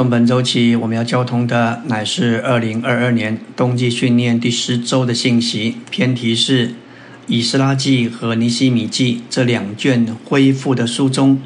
[0.00, 5.76] 从本周起，我们要交通的乃是二零二二年冬季训练第十周的信息。
[5.90, 6.68] 偏题是
[7.26, 11.42] 《以斯拉记》和《尼西米记》这两卷恢复的书中，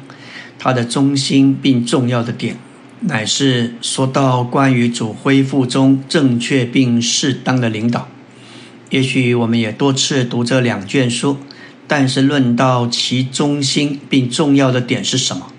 [0.57, 2.55] 它的中心并重要的点，
[3.01, 8.07] 乃是说到关于主恢复中正确并适当的领导。
[8.89, 11.35] 也许我们也多次读这两卷书，
[11.87, 15.51] 但是论到其中心并重要的点是什么，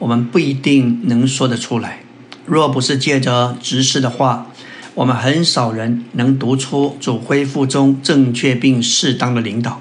[0.00, 2.00] 我们不一定能说得出来。
[2.44, 4.50] 若不是借着执事的话，
[4.94, 9.80] 我们很少人能读出主恢复中正确并适当的领导。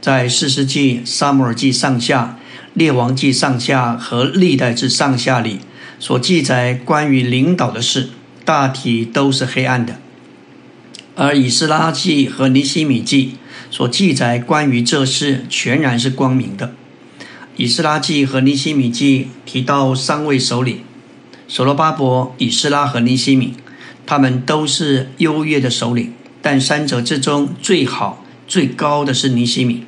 [0.00, 2.38] 在四世纪、撒母耳记上下、
[2.74, 5.60] 列王记上下和历代志上下里
[5.98, 8.10] 所记载关于领导的事，
[8.44, 9.94] 大体都是黑暗的；
[11.14, 13.36] 而以斯拉记和尼西米记
[13.70, 16.74] 所记载关于这事，全然是光明的。
[17.56, 20.80] 以斯拉记和尼西米记提到三位首领。
[21.48, 23.54] 所罗巴伯、以斯拉和尼西米，
[24.04, 29.84] 他们都是优越的首领，但三者之中最好、最高的是尼西米。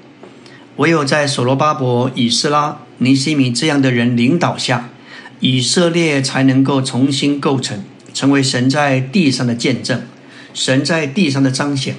[0.76, 4.90] 唯有在所罗巴伯、以斯拉、尼西米这样的人领导下，
[5.40, 7.82] 以色列才能够重新构成，
[8.14, 10.02] 成为神在地上的见证，
[10.54, 11.96] 神在地上的彰显，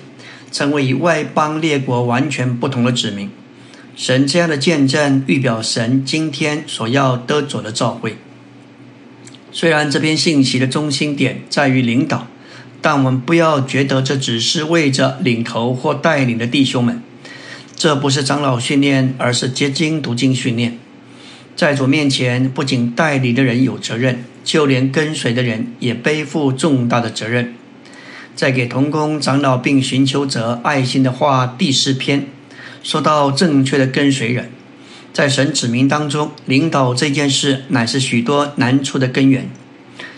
[0.50, 3.30] 成为与外邦列国完全不同的子民。
[3.98, 8.18] 神这样的见证，预表神今天所要得着的召会。
[9.52, 12.28] 虽然这篇信息的中心点在于领导，
[12.82, 17.02] 但我们不要觉得这只是为着领头或带领的弟兄们。
[17.76, 20.78] 这不是长老训练，而是结晶读经训练。
[21.56, 27.56] 在主面前，不仅代理的人有责任，就连跟随的人也背负重大的责任。
[28.36, 32.28] 在给同工、长老并寻求者爱心的话第四篇，
[32.84, 34.52] 说到正确的跟随人。
[35.20, 39.50] 在神子明当中，领导这件事乃是许多难处的根源。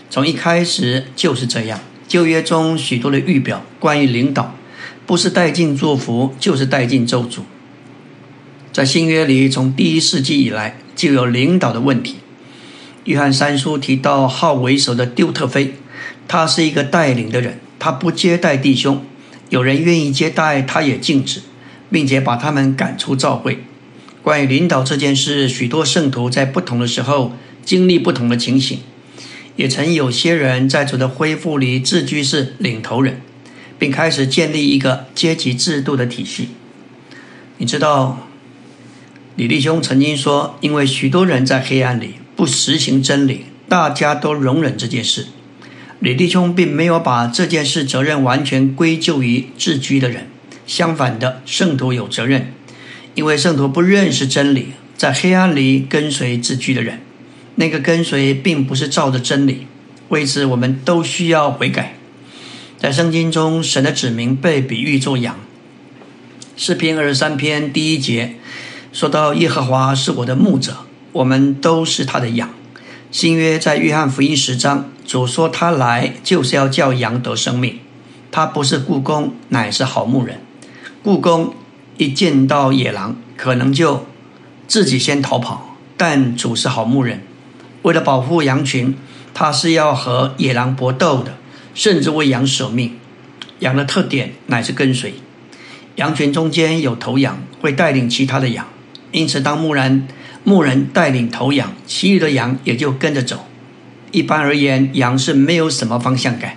[0.08, 1.80] 从一开始就是这样。
[2.06, 4.54] 旧约中许多的预表关于领导，
[5.04, 7.40] 不是带进祝福，就是带进咒诅。
[8.72, 12.18] 在新约里，从第一世纪以来就有领导的问题。
[13.02, 15.74] 约翰三书提到好为首的丢特菲，
[16.28, 19.04] 他是一个带领的人，他不接待弟兄，
[19.48, 21.42] 有人愿意接待，他也禁止，
[21.90, 23.64] 并且把他们赶出教会。
[24.22, 27.32] 关于领导这件事，许多圣徒在不同的时候
[27.64, 28.78] 经历不同的情形，
[29.56, 33.20] 也曾有些人在主的恢复里自居是领头人，
[33.80, 36.50] 并开始建立一个阶级制度的体系。
[37.58, 38.28] 你知道，
[39.34, 45.26] 李弟兄曾经说，因为许多人在黑暗里不实行真理，大家都容忍这件事。
[45.98, 50.28] 李弟兄并没有把这件事责任完全归咎于自居的人，
[50.64, 52.52] 相反的，圣徒有责任。
[53.14, 57.00] 因为圣徒不认识真理，在黑暗里跟随自居的人，
[57.56, 59.66] 那个跟随并不是照着真理。
[60.08, 61.96] 为此，我们都需要悔改。
[62.78, 65.36] 在圣经中，神的子民被比喻作羊。
[66.56, 68.36] 诗篇二十三篇第一节
[68.92, 70.78] 说到：“耶和华是我的牧者，
[71.12, 72.50] 我们都是他的羊。”
[73.10, 77.78] 新约在约翰福音十章，主说他来就是要叫羊得生命。
[78.30, 80.40] 他不是故宫，乃是好牧人。
[81.02, 81.54] 故宫。
[81.98, 84.06] 一见到野狼，可能就
[84.66, 85.76] 自己先逃跑。
[85.96, 87.22] 但主是好牧人，
[87.82, 88.96] 为了保护羊群，
[89.32, 91.36] 他是要和野狼搏斗的，
[91.74, 92.96] 甚至为羊舍命。
[93.60, 95.14] 羊的特点乃是跟随，
[95.96, 98.66] 羊群中间有头羊，会带领其他的羊。
[99.12, 100.08] 因此，当牧人
[100.42, 103.46] 牧人带领头羊，其余的羊也就跟着走。
[104.10, 106.56] 一般而言，羊是没有什么方向感。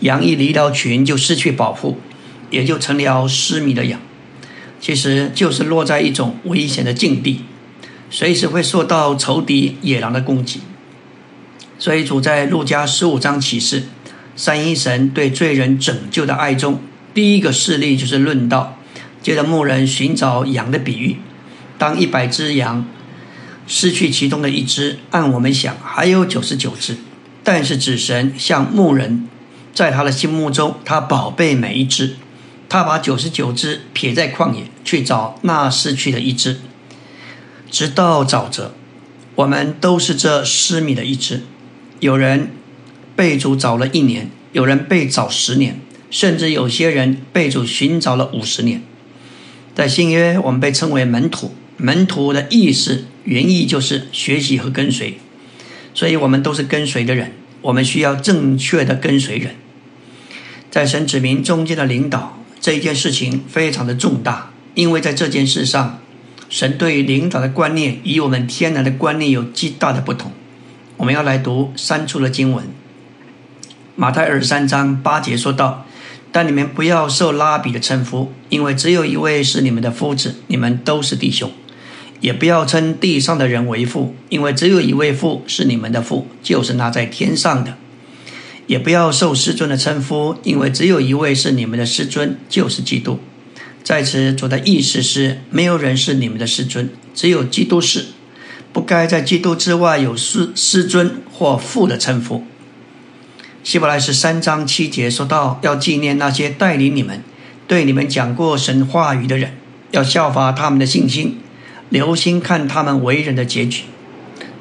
[0.00, 1.98] 羊一离了群，就失去保护，
[2.50, 3.98] 也就成了失迷的羊。
[4.80, 7.40] 其实就是落在一种危险的境地，
[8.10, 10.60] 随时会受到仇敌野狼的攻击。
[11.78, 13.84] 所以主在路加十五章启示，
[14.34, 16.80] 三一神对罪人拯救的爱中，
[17.12, 18.78] 第一个事例就是论道，
[19.22, 21.16] 接着牧人寻找羊的比喻。
[21.76, 22.84] 当一百只羊
[23.66, 26.96] 失去其中的一只，按我们想还有九十九只，
[27.44, 29.28] 但是子神像牧人，
[29.72, 32.16] 在他的心目中，他宝贝每一只。
[32.68, 36.60] 他把九十九只撇在旷野，去找那失去的一只，
[37.70, 38.74] 直到沼泽。
[39.36, 41.42] 我们都是这失迷的一只。
[42.00, 42.50] 有人
[43.16, 45.80] 被主找了一年，有人被找十年，
[46.10, 48.82] 甚至有些人被主寻找了五十年。
[49.74, 51.54] 在新约，我们被称为门徒。
[51.76, 55.18] 门徒的意思原意就是学习和跟随，
[55.94, 57.32] 所以我们都是跟随的人。
[57.62, 59.54] 我们需要正确的跟随人，
[60.70, 62.37] 在神子民中间的领导。
[62.60, 65.98] 这一件事情非常的重大，因为在这件事上，
[66.48, 70.32] 神对于领导的观念与我们天然的观念有极大的不同。
[70.96, 72.64] 我们要来读三处的经文。
[73.94, 75.86] 马太二十三章八节说道
[76.32, 81.50] ：“但你们不要受拉比的称呼，因为只有一位是你们的夫子，你们都是弟兄；
[82.20, 87.72] 也不要称地上的人为父，因为只有一位父是你们的父，就是那在天上的；
[88.68, 93.18] 也不要受师尊的称呼，因为只有一位是你们的师尊，就是基督。
[93.82, 98.06] 在此主的意思是，没有人是你们的师尊，只有基督是。”
[98.70, 102.44] 不该在基督之外有师师尊或父的称呼。
[103.64, 107.24] 希伯来是三章七节说到，要纪念那些带领你们、
[107.66, 109.56] 对你们讲过神话语的人，
[109.90, 111.38] 要效法他们的信心，
[111.88, 113.84] 留心看他们为人的结局。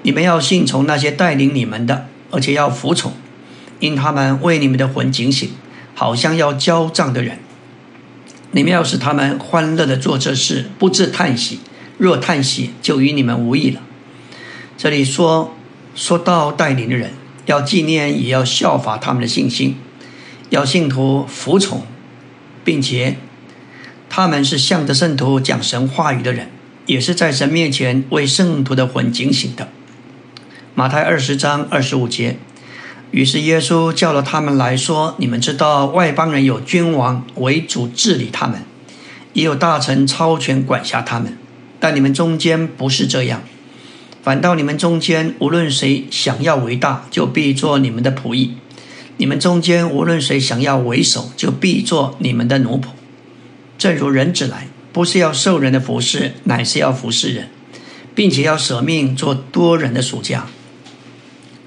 [0.03, 3.11] 你们要信从那些带领你们的，而且要服从，
[3.79, 5.49] 因他们为你们的魂警醒，
[5.93, 7.39] 好像要交账的人。
[8.51, 11.59] 你们要使他们欢乐的做这事，不致叹息。
[11.97, 13.81] 若叹息，就与你们无益了。
[14.77, 15.55] 这里说
[15.95, 17.11] 说到带领的人，
[17.45, 19.75] 要纪念，也要效法他们的信心，
[20.49, 21.83] 要信徒服从，
[22.63, 23.17] 并且
[24.09, 26.49] 他们是向着圣徒讲神话语的人，
[26.85, 29.69] 也是在神面前为圣徒的魂警醒的。
[30.75, 32.37] 马太二十章二十五节，
[33.11, 38.61] 于是耶稣叫了他们来说：“你们知道外邦人有君王为主治理他们，
[39.33, 41.37] 也有大臣超权管辖他们，
[41.79, 43.41] 但你们中间不是这样。”
[44.21, 48.55] 反倒你们中间无论谁想要为大，就必做你们的仆役；
[49.15, 52.87] 你们中间无论谁想要为首，就必做你们的奴仆。
[53.77, 57.47] 正如人子来，不是要受人的服侍，乃是要服侍人，
[58.13, 60.47] 并且要舍命做多人的属家。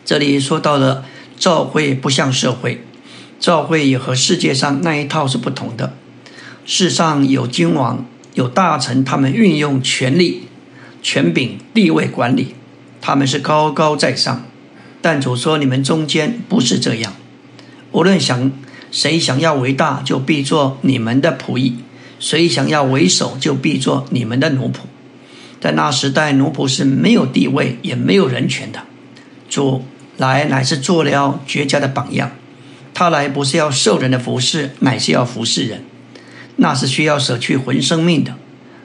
[0.04, 1.06] 这里说到了
[1.40, 2.84] 教会不像社会，
[3.40, 5.94] 教会也和世界上那一套是不同的。
[6.66, 8.04] 世上有君王，
[8.34, 10.42] 有大臣，他们运用权力。
[11.02, 12.54] 权柄、地位、管理，
[13.00, 14.44] 他们是高高在上。
[15.00, 17.14] 但主说：“你们中间不是这样。
[17.92, 18.52] 无论想
[18.90, 21.76] 谁想要为大，就必做你们的仆役；
[22.18, 24.80] 谁想要为首，就必做你们的奴仆。
[25.58, 28.82] 在那时代，奴仆是没有地位，也没有人权的。
[29.48, 29.82] 主
[30.20, 32.30] 来乃是做了绝佳的榜样。
[32.92, 35.82] 他来不是要受人的服侍，乃是要服侍人。
[36.56, 38.34] 那是需要舍去魂生命的。”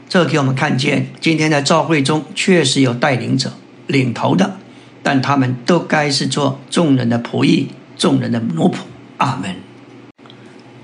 [0.07, 3.53] 这给我们看见，今天在教会中确实有带领者、
[3.87, 4.57] 领头的，
[5.03, 7.67] 但他们都该是做众人的仆役、
[7.97, 8.75] 众人的奴仆。
[9.17, 9.55] 阿门。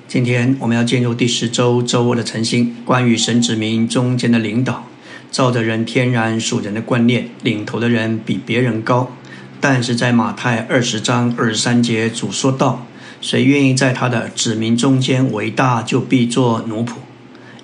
[0.08, 4.86] 今天我们要进入第十周周二的晨星，关于神子民中间的领导，
[5.30, 9.16] 造的人天然属人的观念，领头的人比别人高，
[9.62, 12.88] 但是在马太二十章二十三节，主说道
[13.22, 16.94] ：“谁愿意在他的子民中间为大，就必做奴仆。”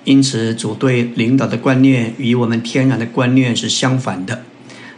[0.04, 4.44] 因此，主对领导的观念与我们天然的观念是相反的。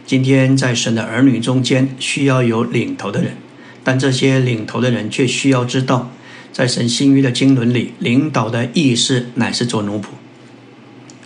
[0.05, 3.33] 今天在神的儿女中间需要有领头的人，
[3.83, 6.11] 但这些领头的人却需要知道，
[6.53, 10.05] 在神新约的经纶里，领导的意思乃是做奴仆。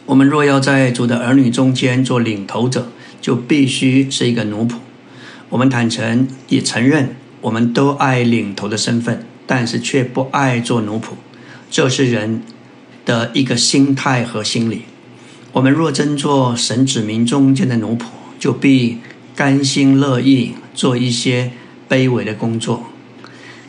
[0.05, 4.75] 我们若要在主的儿女中间做领头者，就必须是一个奴仆。
[5.55, 11.13] 我们坦诚也承认，我们都爱领头的身份，但是却不爱做奴仆。
[11.71, 12.41] 这是人。
[13.05, 14.81] 的一个心态和心理，
[15.51, 18.05] 我们若真做神子民中间的奴仆，
[18.39, 18.97] 就必
[19.35, 21.51] 甘心乐意做一些
[21.87, 22.85] 卑微的工作。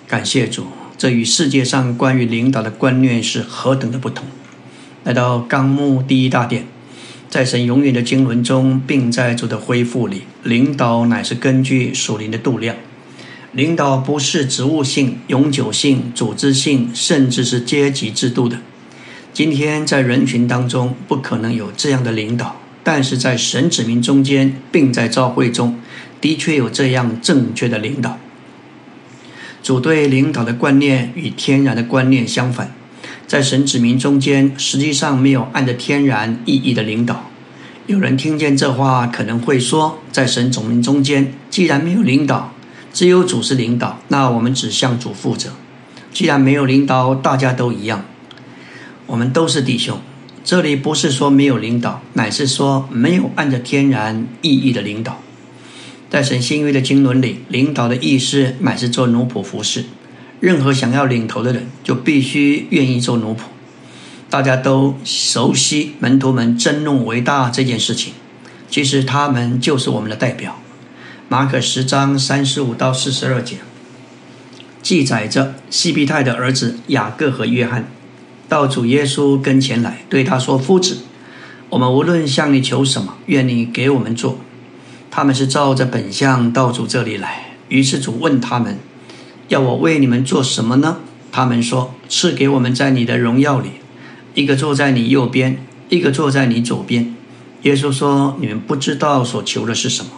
[0.08, 4.26] 感谢主，这与世界上关于领导的观念是何等的不同。
[5.04, 6.66] 来到纲目第一大点，
[7.28, 12.76] 在神永远的经纶中，并在主的恢复里，领导乃是根据属灵的度量。
[13.52, 18.58] 领导不是职务性、永久性、组织性，甚至是阶级制度的。
[19.32, 25.78] 今天在人群当中不可能有这样的领导，但是在神子民中间，并在召会中，
[26.20, 28.18] 的确有这样正确的领导。
[29.62, 32.74] 主对领导的观念与天然的观念相反，
[33.26, 37.28] 在神子民中间，实际上没有按着天然意义的领导。
[37.86, 42.52] 有人听见这话，可能会说，在神子民中间，既然没有领导，
[42.92, 45.50] 只有主是领导，那我们只向主负责。
[46.12, 48.04] 既然没有领导，大家都一样。
[49.06, 50.00] 我们都是弟兄，
[50.44, 55.20] 这里不是说没有领导，乃是说没有按着天然意义的领导。
[56.08, 59.84] 在神新约的经纶里，领导的意思乃是做奴仆服侍。
[60.40, 63.38] 任何想要领头的人，就必须愿意做奴仆。
[64.28, 68.12] 大家都熟悉门徒们争论为大这件事情，
[68.68, 70.58] 其实他们就是我们的代表。
[71.28, 73.56] 马可十章三十五到四十二节
[74.82, 77.88] 记载着西庇太的儿子雅各和约翰。
[78.48, 80.98] 到主耶稣跟前来，对他说：“夫子，
[81.70, 84.38] 我们无论向你求什么，愿你给我们做。”
[85.10, 87.56] 他们是照着本相到主这里来。
[87.68, 88.78] 于是主问他们
[89.48, 90.98] ：“要我为你们做什么呢？”
[91.32, 93.70] 他们说：“赐给我们在你的荣耀里，
[94.34, 97.14] 一个坐在你右边，一个坐在你左边。”
[97.62, 100.12] 耶稣说：“你们不知道所求的是什么。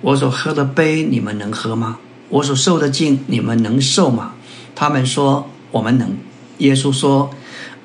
[0.00, 1.98] 我所喝的杯，你们能喝吗？
[2.28, 4.34] 我所受的敬，你们能受吗？”
[4.74, 6.16] 他们说：“我们能。”
[6.58, 7.30] 耶稣说：“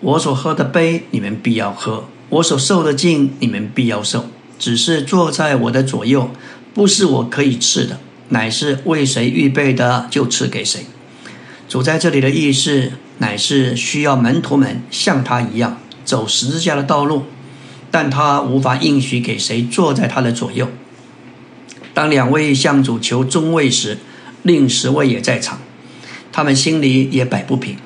[0.02, 4.26] 我所喝的杯，你们必要喝；我所受的敬，你们必要受。
[4.58, 6.30] 只是坐在我的左右，
[6.74, 8.00] 不是我可以赐的，
[8.32, 10.86] 乃是为谁预备的，就赐给谁。”
[11.70, 17.28] 主在这里的意思，乃是需要门徒们像他一样走十字架的道路，
[17.90, 20.68] 但他无法应许给谁坐在他的左右。
[21.94, 24.00] 当两位向主求中位时，
[24.44, 25.60] 另十位也在场，
[26.34, 27.78] 他们心里也摆不平，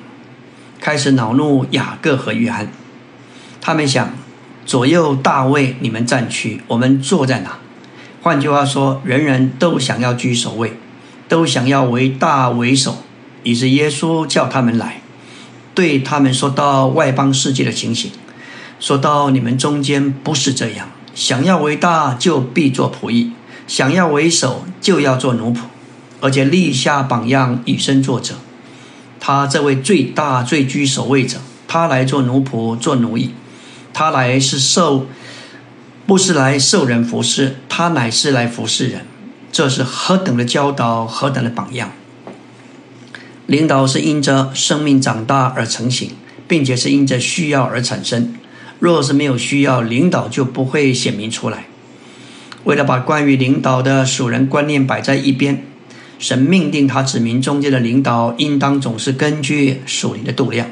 [0.80, 2.72] 开始恼怒雅各和约翰。
[3.60, 4.14] 他们想：
[4.64, 7.58] 左右大位，你们站区，我们坐在哪？
[8.26, 10.72] 换句话说，人人都想要居首位，
[11.28, 13.04] 都想要为大为首。
[13.44, 15.00] 于是耶稣叫他们来，
[15.76, 18.10] 对他们说到外邦世界的情形，
[18.80, 23.30] 说到你们中间不是这样，想要为大就必做仆役，
[23.68, 25.58] 想要为首就要做奴仆，
[26.20, 28.34] 而且立下榜样以身作则。
[29.20, 33.30] 他这位最大最居首位者，他来做奴仆做奴役，
[33.92, 35.06] 他来是受，
[36.06, 39.00] 不是来受人服侍，他乃是来服侍人。
[39.50, 41.90] 这是何等的教导，何等的榜样！
[43.46, 46.10] 领导是因着生命长大而成型，
[46.46, 48.34] 并且是因着需要而产生。
[48.78, 51.66] 若是没有需要，领导就不会显明出来。
[52.64, 55.64] 为了把关于领导的属人观念摆在一边，
[56.20, 60.68] 神命定他指明中间的领导应当总是根据属灵的度量。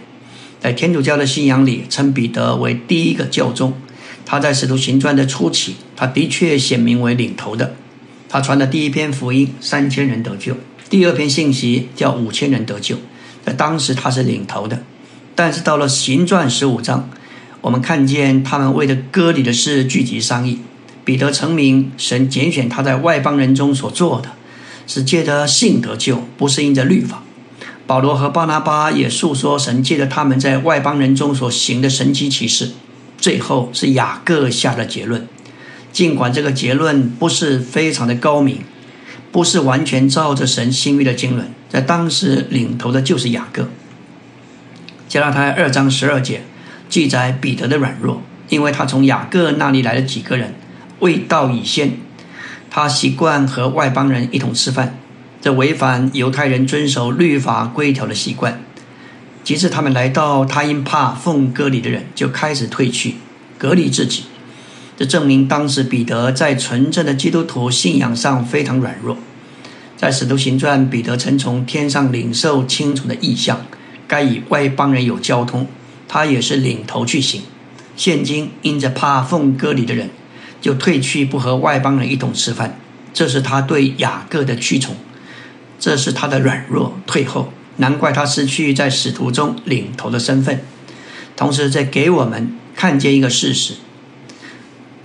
[0.61, 3.75] 在天主教的信仰里，称彼得为第一个教宗。
[4.27, 7.75] 他在使徒行传的初期，他的确显明为领头的。
[8.29, 10.57] 他传的第一篇福音，三千人得救。
[10.91, 12.97] 第二篇信息叫五千人得救，
[13.45, 14.83] 在当时他是领头的，
[15.35, 17.09] 但是到了行传十五章，
[17.61, 20.61] 我们看见他们为了割礼的事聚集商议。
[21.05, 24.31] 彼得成名，神拣选他在外邦人中所做的，
[24.87, 27.23] 是借着信得救，不是因着律法。
[27.87, 32.71] 保罗和巴拿巴也诉说神借着他们在外邦人中所行的神奇奇事。
[33.25, 35.27] 最后是雅各下的结论，
[35.91, 38.59] 尽管这个结论不是非常的高明。
[39.33, 43.71] 不是完全照着神心意的经纶，在当时领头的就是雅各。
[45.09, 46.43] 加拉太二章十二节
[46.91, 50.55] 记载彼得的软弱，因为他从雅各那里来了几个人，
[50.99, 51.93] 未到已先，
[52.69, 54.99] 他习惯和外邦人一同吃饭，
[55.41, 58.61] 这违反犹太人遵守律法规条的习惯。
[59.45, 63.17] 即使他们来到，他因怕奉割礼的人，就开始退去，
[63.59, 64.25] 隔离自己。
[64.97, 69.19] 这证明当时彼得在纯正的基督徒信仰上非常软弱。
[69.97, 73.67] 在使徒行传，彼得曾从天上领受清楚的意象，
[74.09, 75.67] 该与外邦人有交通，
[76.09, 77.43] 他也是领头去行。
[77.97, 80.09] 现今因着怕奉割礼的人，
[80.61, 82.79] 就退去不和外邦人一同吃饭。
[83.13, 84.97] 这是他对雅各的屈从，
[85.79, 87.53] 这是他的软弱退后。
[87.77, 90.61] 难怪他失去在使徒中领头的身份。
[91.37, 93.75] 同时，在给我们看见一个事实。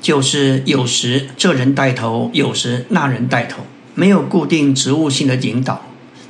[0.02, 3.64] 就是有时这人带头，有时那人带头，
[3.96, 5.82] 没有固定职务性的引导。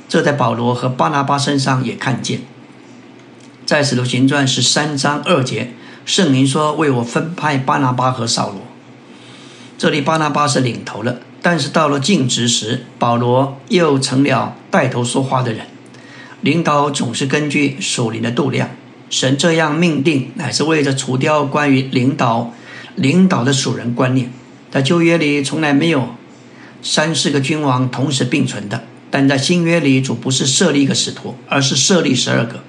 [0.08, 2.40] 这在保罗和巴拿巴身上也看见。
[3.64, 5.72] 在使徒行传十三章二节，
[6.04, 8.62] 圣灵说：“为我分派巴拿巴和扫罗。”
[9.78, 15.66] 这里巴拿巴是领头了，但是到了尽职时，保罗又成了带头说话的人。
[16.42, 18.70] 领导总是根据属灵的度量，
[19.08, 22.52] 神这样命定，乃是为了除掉关于领导。
[22.96, 24.30] 领导的属人观念，
[24.70, 26.16] 在旧约里从来没有
[26.82, 32.62] 三四个君王同时并存的，但在新约里主不是设立一个使徒，而是设立十二个。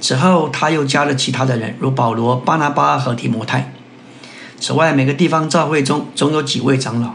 [0.00, 3.72] 此后他又加了其他的人，如保罗、巴拿巴和提摩太。
[4.58, 7.14] 此外，每个地方教会中总有几位长老。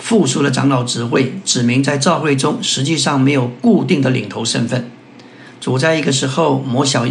[0.00, 4.90] 复数的长老职位指明在教会中实际上没有固定的领头身份。
[5.60, 7.06] 主在一个时候某小。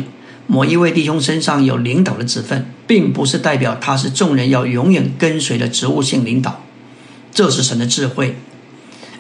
[0.52, 6.64] 某一位弟兄身上有领导的职分，并不是代表他是众人要永远跟随的职务性领导。
[7.32, 8.36] 这是神的智慧，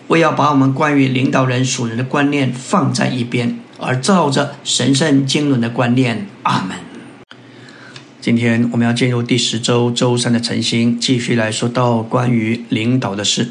[0.08, 6.26] 为要把我们关于领导人属人的观念放在一边，而照着神圣经纶的观念。
[6.42, 6.76] 阿门。
[8.20, 13.50] 今天我们要进入第十周周三的晨星，继续来说到关于领导的事。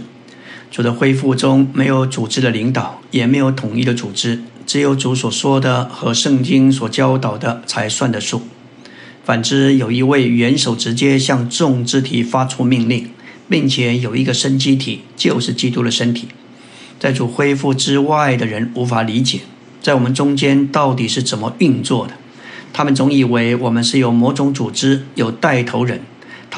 [0.70, 4.40] 主的恢复中没有组织的领导，也没有统一的组织。
[4.66, 8.42] 只有主所说的和圣经所教导的才算得数。
[9.24, 13.08] 反之，有一位元首直接向众肢体发出命令，
[13.48, 16.28] 并且有一个生机体，就是基督的身体。
[16.98, 19.40] 在主恢复之外的人无法理解，
[19.80, 22.12] 在我们中间到底是怎么运作的。
[22.72, 26.02] 他们总以为我们是有某种组织，有带头人。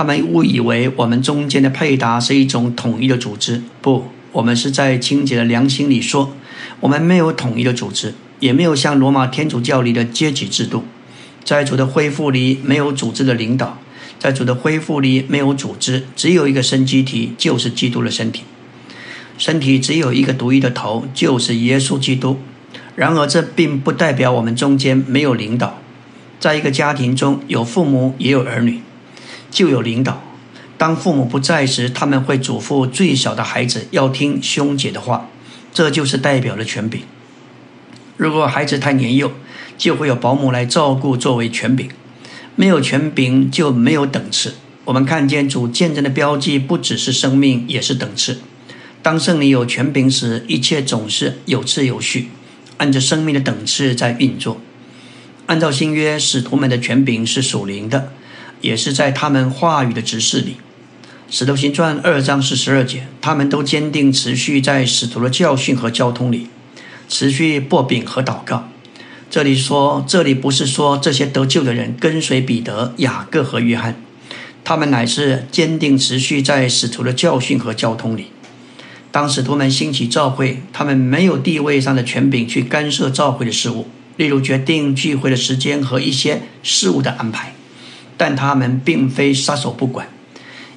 [0.00, 3.60] 他们误以为我们中间的配搭是一种统一的组织。
[3.82, 6.34] 不，我们是在清洁的良心里说，
[6.80, 10.84] 我们没有统一的组织，也没有像罗马天主教里的阶级制度。
[11.44, 13.76] 在主的恢复里，没有组织的领导；
[14.18, 18.44] 在主的恢复里，没有组织，只有一个生机体，就是基督的身体。
[19.36, 22.38] 身体只有一个独一的头，就是耶稣基督。
[22.96, 25.78] 然而，这并不代表我们中间没有领导。
[26.38, 28.80] 在一个家庭中有父母，也有儿女，
[29.50, 30.22] 就有领导。
[30.78, 35.28] 当父母不在时，他们会嘱咐最小的孩子要听兄姐的话，
[35.74, 37.02] 这就是代表了权柄。
[38.16, 39.32] 如果孩子太年幼，
[39.76, 41.88] 就会有保姆来照顾作为权柄。
[42.56, 44.54] 没有权柄就没有等次。
[44.84, 48.40] 我们看见主见证的标记，不只是生命，也是等次。
[49.02, 52.28] 当圣灵有权柄时，一切总是有次有序，
[52.78, 54.60] 按着生命的等次在运作。
[55.46, 58.12] 按照新约，使徒们的权柄是属灵的，
[58.60, 60.56] 也是在他们话语的指示里。
[61.28, 66.48] 使徒行传二章四十二节，他们都坚定持续在使徒的教训和交通里，
[67.08, 68.68] 持续擘饼和祷告。
[69.30, 73.94] 这里说，这里不是说这些得救的人跟随彼得、雅各和约翰，
[74.64, 78.26] 他们乃是坚定持续在使徒的教训和交通里。
[79.12, 83.86] 当使徒们兴起召会，他们没有地位上的权柄去干涉召会的事务。
[84.16, 87.54] 例如决定聚会的时间和一些事物的安排，
[88.20, 90.06] 但他们并非撒手不管。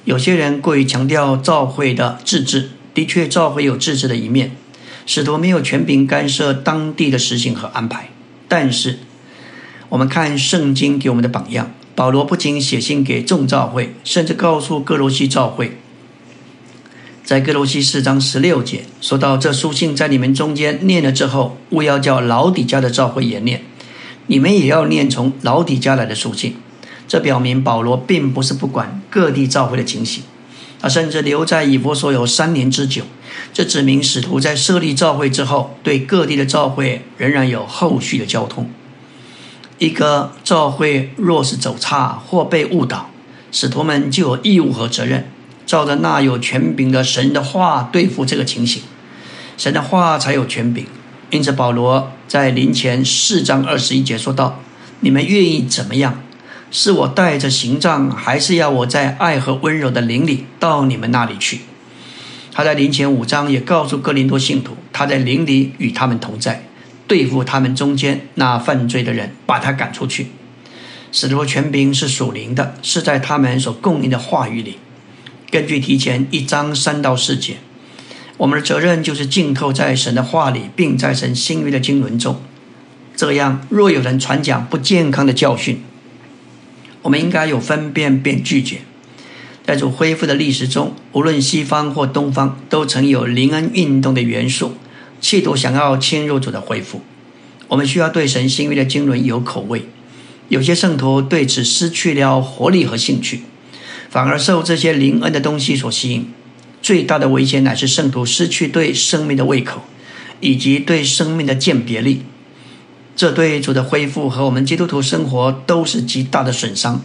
[0.06, 4.52] 有些人过于强调教会的自治，的确，教会有自治的一面，
[5.04, 8.08] 使徒没有权柄干涉当地的实行和安排。
[8.48, 9.00] 但是，
[9.90, 15.76] 我们看圣经给我们的榜样，保罗不仅写信给众教会，甚至告诉各罗西教会。
[17.22, 23.60] 在哥罗西四章十六节说到，这书信在你们中间念了之后，勿要叫老底家的教会也念，
[24.28, 26.56] 你们也要念从老底家来的书信。
[27.06, 30.22] 这表明保罗并不是不管各地召会的情形，
[30.80, 33.02] 他甚至留在以弗所有三年之久。
[33.52, 38.70] 这指明使徒在设立召会之后，对各地的召会仍然有后续的交通。
[39.78, 43.10] 一个召会若是走差或被误导，
[43.50, 45.28] 使徒们就有义务和责任。
[45.66, 48.82] 照着那有权柄的神的话对付这个情形，
[49.56, 50.86] 神的话才有权柄。
[51.30, 54.60] 因此，保罗在临前四章二十一节说道
[55.00, 56.22] ：“你们愿意怎么样？
[56.76, 61.60] 是我带着行杖，还是要我在爱和温柔的灵里到你们那里去？”
[62.50, 66.64] 他在灵前五章也告诉哥林多信徒，他在灵里与他们同在，
[67.06, 70.26] 对付他们中间那犯罪的人，把他赶出去。
[71.12, 74.78] 使徒权柄是属灵的，是在他们所供应的话语里。
[75.52, 77.58] 根据提前一章三到四节，
[78.36, 82.40] 我们的责任就是浸透在神的话里，并在神新约的经纶中。
[83.14, 85.80] 这样，若有人传讲不健康的教训，
[87.04, 88.78] 我们应该有分辨并拒绝。
[89.62, 94.72] 在主恢复的历史中，无论西方或东方，都曾有灵恩运动的元素，
[95.20, 97.02] 企图想要侵入主的恢复。
[97.68, 99.86] 我们需要对神新约的经纶有口味。
[100.48, 103.42] 有些圣徒对此失去了活力和兴趣。
[104.10, 106.30] 反而受这些灵恩的东西所吸引，
[106.80, 109.82] 最大的危险乃是圣徒失去对生命的胃口，
[110.40, 112.22] 以及对生命的鉴别力。
[113.16, 117.02] 这对主的恢复和我们基督徒生活都是极大的损伤。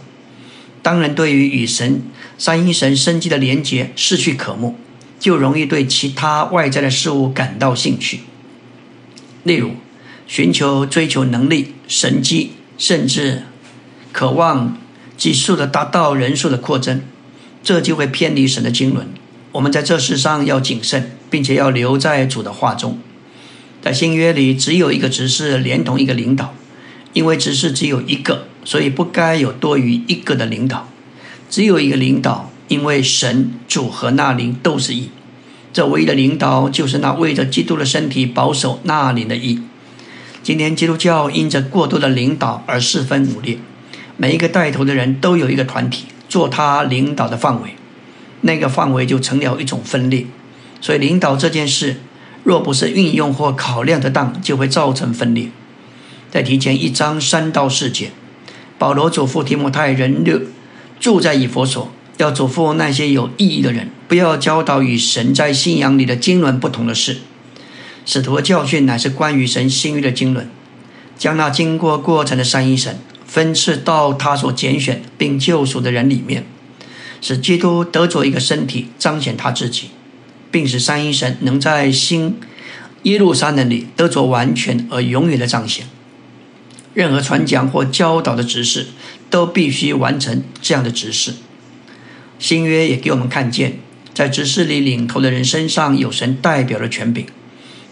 [0.82, 2.02] 当人对于与神
[2.38, 4.76] 三一神生机的连结失去渴慕，
[5.18, 8.20] 就容易对其他外在的事物感到兴趣，
[9.44, 9.72] 例如
[10.26, 13.44] 寻求、追求能力、神机，甚至
[14.12, 14.76] 渴望。
[15.16, 17.02] 急速的达到人数的扩增，
[17.62, 19.06] 这就会偏离神的经纶。
[19.52, 22.98] 我们在这世上要谨慎，并且要留在主的话中。
[23.82, 26.54] 在新约里，只有一个执事连同一个领导，
[27.12, 30.88] 因为执事只有一个，所以不该有多于一个的领导。
[31.48, 35.08] 只有一个领导，因为神、主和那灵都是一。
[35.72, 39.60] 这唯一的领导就是那为着基督的身体保守那灵的一。
[40.42, 43.58] 今天基督教因着过多的领导而四分五裂。
[44.16, 47.70] 每一个带头的人都有一个团体做他领导的范围，
[48.42, 50.26] 那个范围就成了一种分裂。
[50.80, 51.96] 所以领导这件事，
[52.42, 55.50] 若不是运用或考量得当，就会造成分裂。
[56.30, 58.10] 在提前一章三到四节，
[58.78, 60.40] 保罗嘱咐提摩太人六
[60.98, 67.18] 住在以佛所，要嘱咐那些有意义的人，不要教导与神在信仰里的经纶不同的事。
[68.06, 70.48] 使徒的教训乃是关于神心意的经纶，
[71.18, 72.98] 将那经过过程的三一神。
[73.26, 76.44] 分赐到他所拣选并救赎的人里面，
[77.20, 79.90] 使基督得着一个身体，彰显他自己，
[80.50, 82.38] 并使三一神能在新
[83.04, 85.86] 耶路撒冷里得着完全而永远的彰显。
[86.92, 88.88] 任何传讲或教导的指示，
[89.30, 91.34] 都必须完成这样的指示。
[92.38, 93.78] 新约也给我们看见，
[94.12, 97.26] 在指示里领头的人身上有神代表的权柄，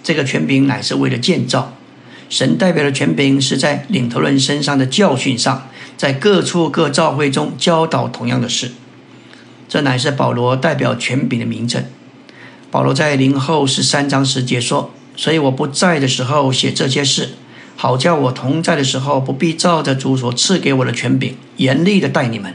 [0.03, 1.77] 这个权柄乃是为了建造。
[2.29, 8.73] 神代表的权柄是在领头人身上的教训上，在各处各教会中教导同样的事。
[9.69, 11.85] 这乃是保罗代表权柄的名称。
[12.71, 17.31] 保罗在灵后十三章十节说：“所以我不在的时候写这些事。”
[17.81, 22.55] 好叫我同在的时候，不必照着主所赐给我的权柄，严厉的待你们。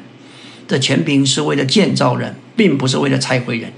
[0.67, 3.71] 这权柄是为了建造人，并不是为了拆毁人。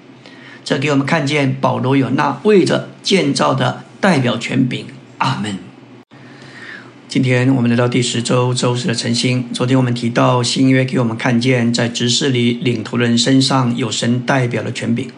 [0.63, 4.87] 这给我们看见保罗有那为着建造的代表权柄。
[5.19, 5.59] 阿门。
[7.07, 9.47] 今天我们来到第十周周四的晨星。
[9.53, 15.09] 昨天我们提到新约给我们看见，在执事里领头人身上有神代表的权柄。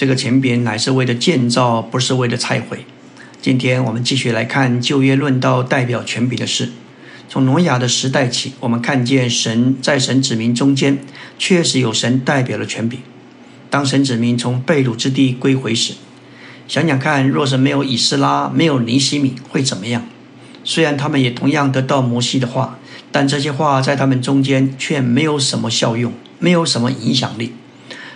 [0.00, 2.86] 这个权柄乃是为了建造，不是为了拆毁。
[3.42, 6.70] 今天我们继续来看旧约论道代表权柄的事。
[7.28, 11.00] 从挪亚的时代起，我们看见神在神子民中间
[11.38, 13.00] 确实有神代表的权柄。
[13.68, 15.92] 当神子民从被掳之地归回时，
[16.66, 20.06] 想想看，若是没有以斯拉，没有尼西米，会怎么样？
[20.64, 22.78] 虽然他们也同样得到摩西的话，
[23.12, 27.52] 但这些话在他们中间却没有什么效用，没有什么影响力，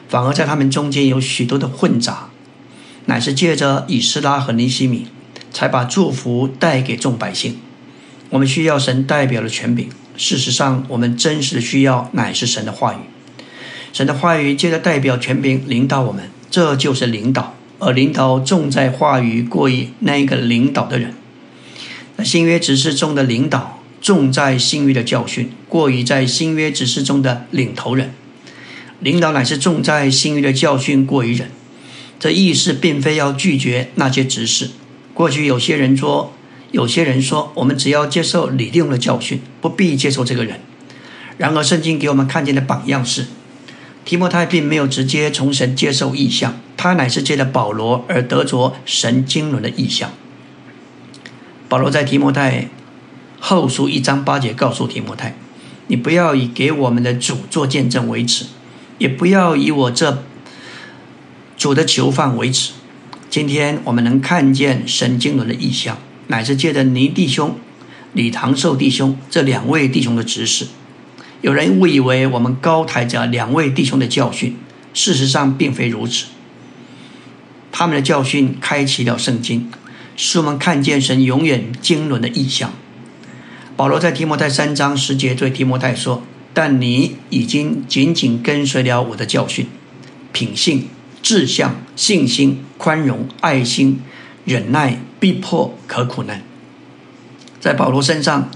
[0.08, 2.30] 反而在他们中间有许多的混杂。
[3.06, 5.06] 乃是借着以斯拉和尼西米，
[5.52, 7.58] 才把祝福带给众百姓。
[8.30, 9.88] 我们需要神代表的权柄。
[10.16, 12.98] 事实上，我们真实的需要乃是神的话语。
[13.92, 17.54] 神的话语借着代表权柄领导我们，这就是领导。
[17.80, 21.12] 而领导重在话语，过于那一个领导的人。
[22.16, 28.14] 那新约指示中的领导重在新约的教训，过于在新约指示中的领头人。
[29.00, 31.50] 领导乃是重在新约的教训，过于人。
[32.18, 34.70] 这意思并非要拒绝那些执事。
[35.12, 36.32] 过去有些人说，
[36.70, 40.60] 有些人说，我们只要接受李利用的教训，不必接受这个人。
[41.36, 43.26] 然而，圣经给我们看见的榜样是，
[44.04, 50.12] 提摩太并没有直接从神接受意象，他乃是借着保罗而得着神经纶的意象。
[51.68, 52.68] 保罗在提摩太
[53.40, 55.36] 后书一章八节告诉提摩太
[55.88, 58.46] ：“你不要以给我们的主做见证为耻，
[58.98, 60.24] 也不要以我这。”
[61.56, 62.72] 主的囚犯为止。
[63.30, 67.58] 今天我们能看见神经纶的意象，乃是借着尼弟兄、
[68.12, 70.66] 李唐寿弟兄这两位弟兄的指示。
[71.40, 74.56] 有人误以为我们高抬着两位弟兄的教训，
[74.92, 76.26] 事实上并非如此。
[77.72, 79.70] 他们的教训开启了圣经，
[80.16, 82.72] 使我们看见神永远经纶的意象。
[83.76, 86.22] 保罗在提摩太三章十节对提摩太说
[86.54, 89.66] ：“但你已经紧紧跟随了我的教训、
[90.32, 90.88] 品性。”
[91.24, 93.98] 志向、信心、宽容、爱心、
[94.44, 96.42] 忍耐、逼迫、可苦难，
[97.58, 98.50] 在保罗身上，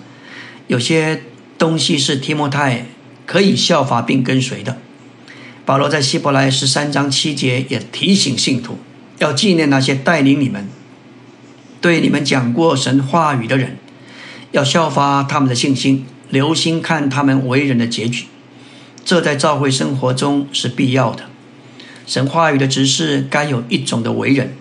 [0.67, 1.23] 有些
[1.57, 2.85] 东西是提摩太
[3.25, 4.77] 可以效法并跟随的。
[5.65, 8.77] 保罗在希伯来十三章七节也提醒信徒，
[9.19, 10.69] 要纪念那些带领你们、
[11.81, 13.79] 对你们讲过神话语的人，
[14.53, 18.27] 要效法他们的信心，留心看他们为人的结局。
[19.05, 21.25] 这在教会生活中是必要的。
[22.07, 24.55] 神话语的指示该有一种的为人，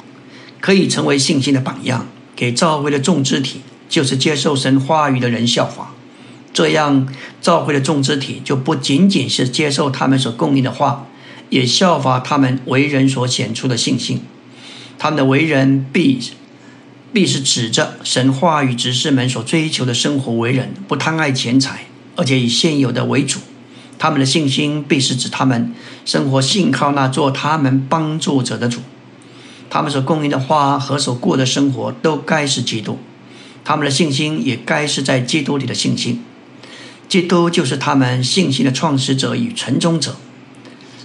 [0.60, 5.94] 可以成为信心的榜样，给教会的众肢体，就是接受神话语的人效法。
[6.54, 7.08] 这样，
[7.42, 11.08] 教会的众肢体就不仅仅是接受他们所供应的话，
[11.50, 14.22] 也效法他们为人所显出的信心。
[14.98, 16.20] 他们的为人必
[17.18, 23.40] 必是指着神话与执事们所追求的生活为人，不贪爱钱财，而且以现有的为主。
[23.98, 25.74] 他们的信心必是指他们
[26.06, 28.82] 生活信靠那做他们帮助者的主，
[29.68, 33.00] 他们所供应的话和所过的生活都该是基督，
[33.66, 36.24] 他们的信心也该是在基督里的信心。
[37.10, 40.18] 基督就是他们信心的创始者与存终者。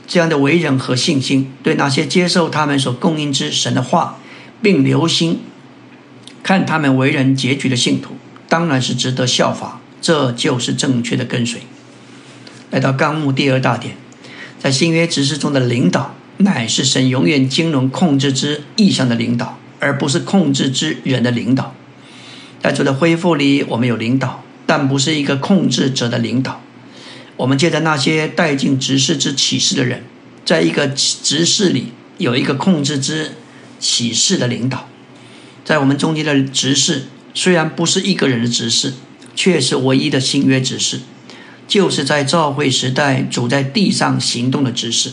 [0.06, 4.18] 这样的为人和信心，对那些接受他们所供应之神的话，
[4.60, 5.40] 并留心
[6.42, 8.16] 看他们为人结局的信徒，
[8.48, 9.80] 当然是值得效法。
[10.00, 11.60] 这就是正确的跟随。
[12.72, 13.94] 来到纲目第二大点，
[14.58, 21.76] 在新约执事中的领导，乃是神永远经纶控制之意向的领导，而不是控制之人的领导。
[22.60, 26.60] 在主的恢复里，我们有领导，但不是一个控制者的领导。
[27.36, 30.02] 我们借着那些带进执事之启示的人，
[30.44, 33.36] 在一个执事里有一个控制之
[33.78, 34.88] 启示的领导。
[35.72, 38.92] 在我们中间的执事，虽然不是一个人的执事，
[39.34, 41.00] 却是唯一的新约执事。
[41.66, 45.12] 就是在召会时代主在地上行动的执事。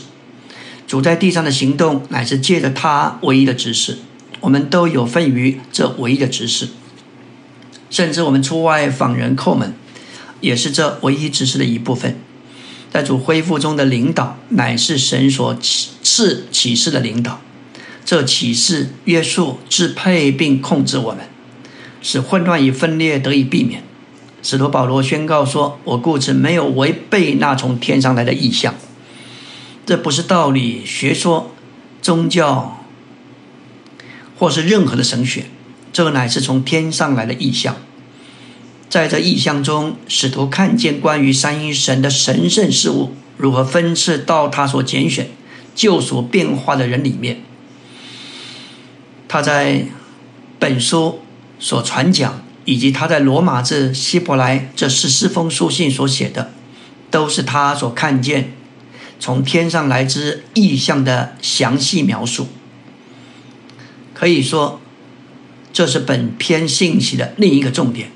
[0.86, 4.00] 主在地上的行动，乃是借着他唯一的执事。
[4.40, 6.68] 我们都有份于这唯一的执事，
[7.88, 9.72] 甚至我们出外访人叩门，
[10.42, 12.18] 也是这唯一执事的一部分。
[12.92, 15.56] 在主恢复中的领导，乃是神所
[16.02, 17.40] 赐启示的领导。
[18.04, 21.20] 这启示约束、支配并控制我们，
[22.02, 23.82] 使混乱与分裂得以避免。
[24.42, 28.74] 使徒保罗宣告说：“我故此没有违背那从天上来的意象。”
[29.84, 31.50] 这不是道理、学说、
[32.00, 32.84] 宗教，
[34.38, 35.44] 或是任何的神学，
[35.92, 37.76] 这乃是从天上来的意象。
[38.88, 45.28] 在这意象中，使徒看见关于三一神的神圣事物如何分赐到他所拣选、
[45.74, 47.42] 救赎变化的人里面。
[49.32, 49.86] 他在
[50.58, 51.20] 本书
[51.60, 56.50] 所传讲，以及他在罗马至、希伯来这十四封书信所写的，
[57.12, 58.52] 都是他所看见
[59.20, 62.48] 从天上来之意象的详细描述。
[64.12, 64.80] 可以说，
[65.72, 68.10] 这是本篇信息的另一个重点。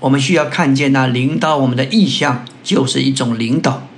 [0.00, 3.88] 我们需要看见那领导我们的意向，就是一种领导，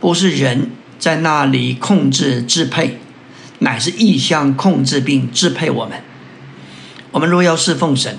[0.00, 2.98] 不是人在那里控制支配，
[3.62, 6.02] 乃是意向控制并支配我们。
[7.10, 8.18] 我们若要侍奉神，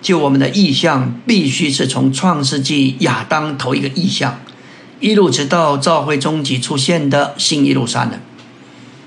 [0.00, 4.40] 就我们的意向必须是从创世纪亚当头一个意向，
[5.00, 8.18] 一路直到教会终极出现的新一路撒冷，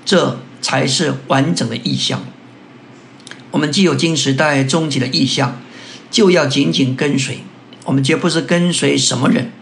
[0.04, 2.24] 这才是完整的意向。
[3.50, 5.60] 我们既有金时代终极的意向。
[6.10, 7.40] 就要紧紧跟随，
[7.84, 9.52] 我们绝不是跟随什么人，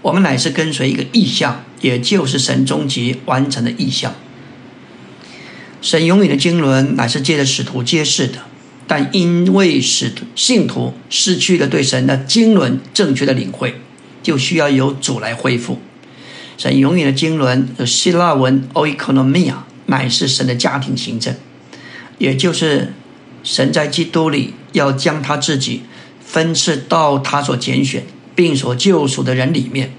[0.00, 4.14] 我们乃是跟随一个意象，也就是神终极完成的意象。
[5.82, 8.38] 神永远的经纶乃是借着使徒揭示的，
[8.86, 13.74] 但因为使徒信徒失去了对神的经纶正确的领会，
[14.22, 15.78] 就需要由主来恢复。
[16.56, 21.34] 神永远的经纶希腊文 oikonomia 乃是神的家庭行政，
[22.16, 22.94] 也就是
[23.42, 24.54] 神在基督里。
[24.72, 25.82] 要将他自己
[26.24, 29.92] 分赐到他所拣选并所救赎的人里面，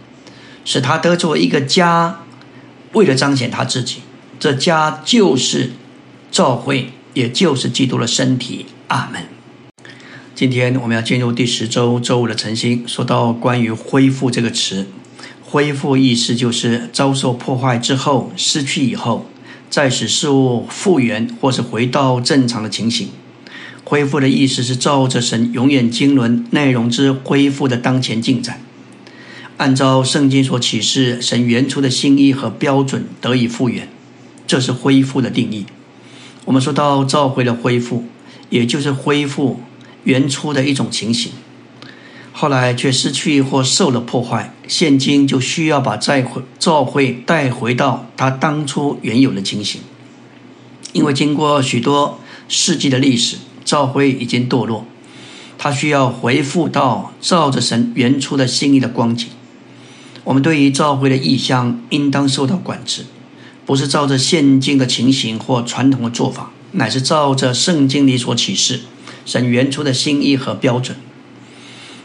[0.66, 2.22] 使他得做一个家，
[2.94, 3.98] 为了彰显他自己，
[4.44, 5.72] 这家就是
[6.30, 8.66] 教会，也就是基督的身体。
[8.90, 9.24] 阿门。
[10.36, 14.86] 今天我们要进入第十周周五的晨星，说到关于恢复这个词，
[15.42, 19.30] 恢复意思就是遭受破坏之后、失去以后，
[19.70, 23.08] 再使事物复原或是回到正常的情形。
[23.86, 28.60] 恢复的意思是照着神永远经纶内容之恢复的当前进展，
[29.56, 33.88] 按照圣经所启示神原初的心意和标准得以复原，
[34.46, 35.66] 这是恢复的定义。
[36.46, 38.06] 我们说到召回的恢复，
[38.50, 39.60] 也就是恢复
[40.04, 41.32] 原初的一种情形，
[42.32, 49.82] 后来却失去或受了破坏，现今就需要把再回召会带回到他当初原有的情形，
[50.92, 53.38] 因为经过许多世纪的历史。
[53.66, 54.86] 教会已经堕落，
[55.58, 59.30] 他需要回复到照着神原初的心意的光景。
[60.26, 63.06] 我们对于教会的意向，应当受到管制，
[63.66, 68.82] 不是照着现今的情形或传统的做法，乃是照着圣经里所启示
[69.26, 70.98] 神原初的心意和标准。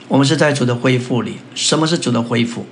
[0.09, 1.39] 我们是在主的恢复里。
[1.55, 2.65] 什么是主的恢复？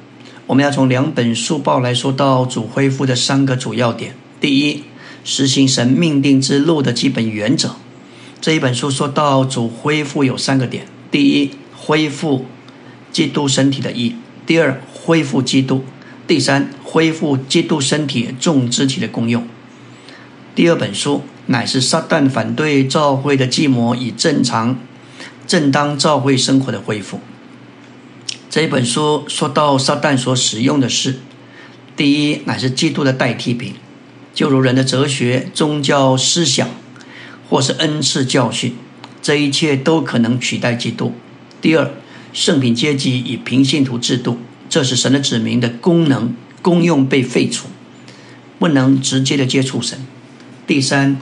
[0.46, 4.84] 我们要从两本书报来说到主恢复的三个主要点：第一，
[5.24, 7.74] 实行神命定之路的基本原则。
[8.40, 12.46] 这一本书说到主恢复有三个点：第一，恢复
[13.10, 14.12] 基督身体的义；
[14.46, 15.80] 第二，恢复基督；
[16.26, 19.46] 第三，恢复基督身体众肢体的功用。
[20.54, 24.78] 第二本书乃是撒旦反对教会的计谋与正常、
[25.46, 27.20] 正当教会生活的恢复。
[28.50, 31.20] 这本书说到撒旦所使用的是：
[31.96, 33.74] 第一，乃是基督的代替品，
[34.34, 36.68] 就如人的哲学、宗教思想。
[37.48, 38.74] 或是恩赐教训，
[39.22, 41.14] 这一切都可能取代基督。
[41.60, 41.92] 第二，
[42.32, 47.68] 圣品阶级与平信徒制度，这是神的子民的功能功用被废除，
[48.58, 49.98] 不能直接的接触神。
[50.66, 51.18] 第三，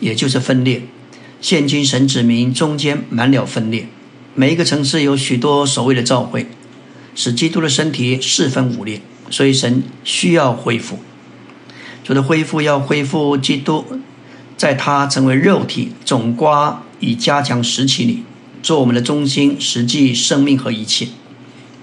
[0.00, 0.82] 也就是分裂，
[1.40, 3.88] 现今神子民中间满了分裂，
[4.34, 6.46] 每一个城市有许多所谓的教会，
[7.14, 10.98] 使基督的身体四分五裂，所以神需要恢复，
[12.02, 13.84] 主的恢复要恢复基督。
[14.56, 18.24] 在他成为肉体总瓜以加强时期里，
[18.60, 21.06] 做我们的中心、实际生命和一切，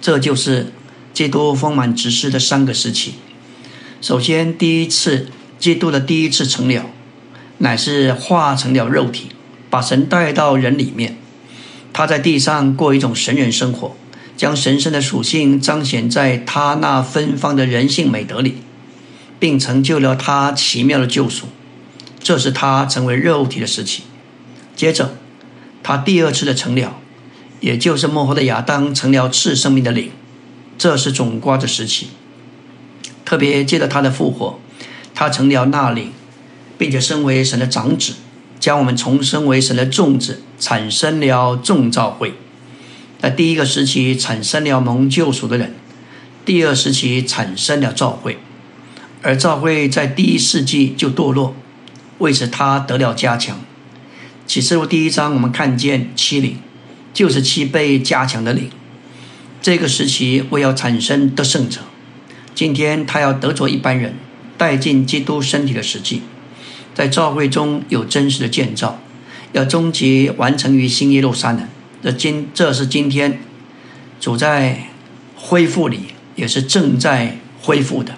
[0.02, 0.74] 这就是
[1.16, 3.14] 基督丰满执事的三个时期。
[4.02, 6.88] 首先，第一次基督的第一次成了，
[7.60, 9.28] 乃是化成了肉体，
[9.70, 11.18] 把神带到人里面。
[11.94, 13.96] 他在地上过一种神人生活，
[14.36, 18.58] 将神圣的属性彰显在他那芬芳的人性美德里，
[19.40, 21.48] 并成就了他奇妙的救赎。
[22.22, 24.04] 这是他成为肉体的时期。
[24.76, 25.16] 接着，
[25.82, 26.98] 他第二次的成了，
[27.62, 30.12] 也就是幕后的亚当成了次生命的灵，
[30.78, 32.10] 这是总瓜的时期。
[33.24, 34.60] 特别借着他的复活，
[35.14, 36.12] 他成了那灵，
[36.78, 38.14] 并且身为神的长子，
[38.60, 42.34] 将我们重生为神的种子，产生了众造会。
[43.20, 45.74] 在第一个时期产生了蒙救赎的人，
[46.46, 48.38] 第二时期产生了召会，
[49.24, 51.56] 而召会在第一世纪就堕落，
[52.20, 53.60] 为此他得了加强。
[54.46, 56.60] 启示录第一章我们看见七灵，
[57.12, 58.70] 就是七倍加强的灵。
[59.66, 61.82] 这个时期为要产生得胜者，
[62.54, 64.14] 今天他要得着一般人，
[64.60, 66.22] 带进基督身体的实际，
[66.94, 69.02] 在教会中有真实的建造，
[69.54, 71.68] 要终极完成于新耶路撒冷。
[72.04, 73.40] 这今这是今天
[74.20, 74.90] 主在
[75.36, 76.02] 恢复里，
[76.36, 78.14] 也是正在恢复的。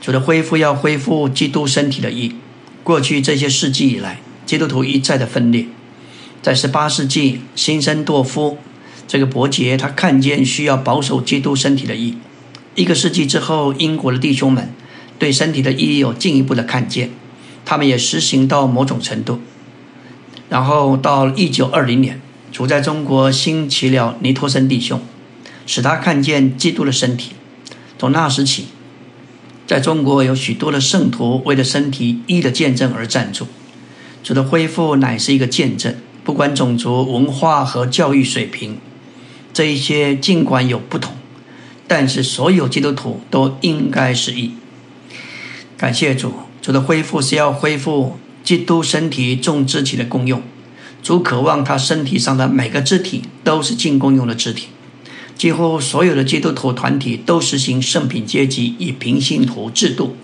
[0.00, 2.34] 主的恢复要恢复基督身体的意。
[2.82, 5.66] 过去这些世纪以来，基督徒一再的分裂。
[6.42, 8.58] 在十八世纪，新生多夫
[9.12, 12.16] 这个伯杰他看见需要保守基督身体的义。
[12.74, 14.72] 一个世纪之后，英国的弟兄们
[15.18, 17.10] 对身体的义有进一步的看见，
[17.62, 19.40] 他们也实行到某种程度。
[20.48, 22.22] 然后到一九二零年。
[22.50, 24.98] 主在中国兴起了尼托森弟兄，
[25.66, 27.32] 使他看见基督的身体。
[27.98, 28.68] 从那时起，
[29.66, 33.46] 在中国有许多的圣徒为了身体一的见证而站住。
[34.22, 35.94] 主的恢复乃是一个见证，
[36.24, 38.78] 不管种族、文化和教育水平，
[39.52, 41.14] 这一些尽管有不同，
[41.86, 44.52] 但是所有基督徒都应该是一。
[45.76, 50.42] 感谢主，主的恢复是要恢复基督身体众肢体的功用。
[51.02, 54.68] 主渴望他身体上的每个肢体都是进攻用的肢体。
[55.36, 60.16] 几乎所有的基督徒团体都实行圣品阶级与平信徒制度。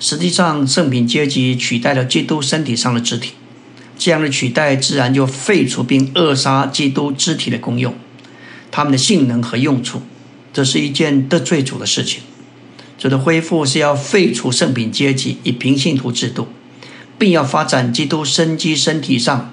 [0.00, 3.32] 实际上，圣品阶级取代了基督身体上的肢体。
[3.98, 7.94] 这样的取代自然就废除并扼杀基督肢体的功用、
[8.70, 10.02] 他们的性能和用处。
[10.52, 12.22] 这是一件得罪主的事情。
[12.98, 16.48] 主的恢复是要废除圣品阶级以平信徒制度，
[17.18, 19.52] 并要发展基督生机身体上。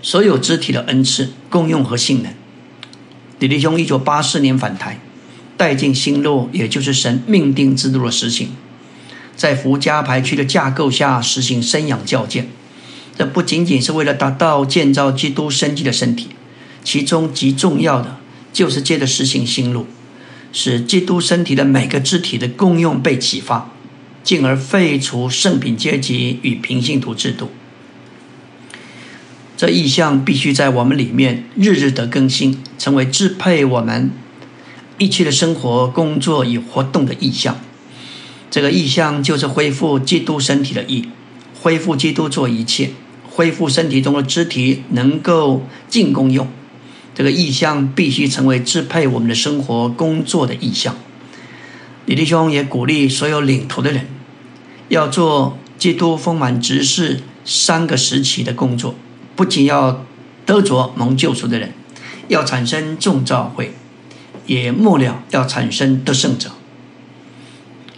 [0.00, 2.32] 所有肢体的恩赐、功用和性能。
[3.40, 5.00] 李弟兄一九八四年返台，
[5.56, 8.50] 带进新路，也就是神命定制度的实行，
[9.36, 12.48] 在福家排区的架构下实行生养教建。
[13.16, 16.28] 这不仅仅是为了达到建造基督生机的身体，
[16.84, 18.18] 其中极重要的
[18.58, 19.86] 就是借着实行新路，
[20.52, 23.70] 使基督身体的每个肢体的功用被启发，
[24.24, 27.52] 进而废除圣品阶级与平信徒制度。
[29.56, 34.10] 这意象必须在我们里面日日的更新，成为支配我们
[34.98, 37.60] 一切的生活、工作与活动的意象。
[38.50, 41.08] 这个意象就是恢复基督身体的意，
[41.54, 42.90] 恢复基督做一切，
[43.22, 46.48] 恢复身体中的肢体能够进功用。
[47.18, 50.94] 这个意象必须成为支配我们的生活、工作的意象。
[52.06, 54.06] 李弟兄也鼓励所有领头的人，
[54.86, 58.94] 要做基督丰满执事三个时期的工作。
[59.34, 60.04] 不仅要
[60.46, 61.72] 得着蒙救赎的人，
[62.28, 63.74] 要产生众召会，
[64.46, 66.52] 也末了要产生得胜者。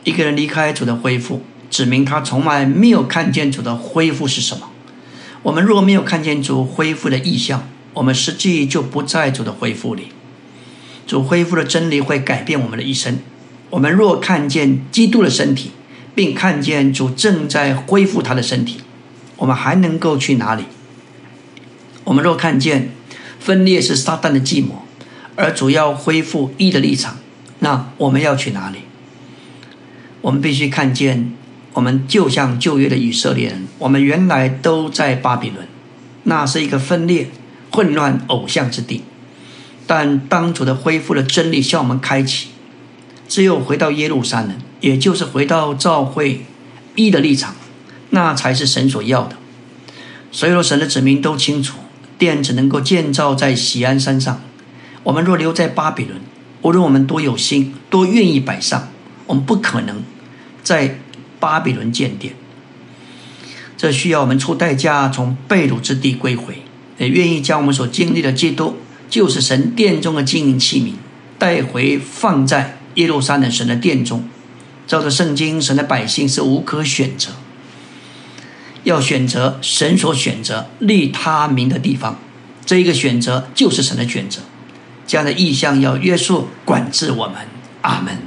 [0.05, 4.71] 一个人离开主的恢复，指明他从来没有看见主的恢复是什么。
[5.43, 10.09] 我们若没有看见主恢复的意象，我们实际就不在主的恢复里。
[11.07, 13.19] 主恢复的真理会改变我们的一生。
[13.71, 15.71] 我们若看见基督的身体，
[16.15, 18.81] 并看见主正在恢复他的身体，
[19.37, 20.65] 我们还能够去哪里？
[22.05, 22.91] 我们若看见
[23.39, 24.83] 分裂是撒旦的计谋，
[25.37, 27.19] 而主要恢复一的立场，
[27.61, 28.79] 那我们要去哪里？
[30.21, 31.33] 我们必须看见，
[31.73, 35.67] 我们就像旧约的以色列人，我们原来都在巴比伦，
[36.25, 37.31] 那是一个分裂、
[37.71, 39.03] 混乱、偶像之地。
[39.87, 42.49] 但当主的恢复的真理向我们开启，
[43.29, 46.45] 只有回到耶路撒冷，也就是回到教会
[46.95, 47.55] 一的立场，
[48.11, 49.37] 那才是神所要的。
[50.31, 51.77] 所有神的子民都清楚。
[52.19, 54.43] 殿只能够建造在喜安山上。
[55.05, 56.21] 我们若留在巴比伦，
[56.61, 58.89] 无论我们多有心、多愿意摆上，
[59.25, 60.03] 我们不可能
[60.63, 60.99] 在
[61.41, 62.35] 巴比伦建殿。
[63.79, 66.63] 这需要我们出代价从被掳之地归回，
[67.01, 68.77] 也愿意将我们所经历的基督，
[69.09, 70.93] 就是神殿中的金银器皿，
[71.39, 74.23] 带回放在耶路撒冷神的殿中。
[74.87, 77.31] 照着圣经，神的百姓是无可选择。
[78.85, 82.19] 要选择神所选择立他名的地方，
[82.67, 84.43] 这一个选择就是神的选择。
[85.07, 87.37] 这样的意象要约束管制我们。
[87.81, 88.19] 阿门。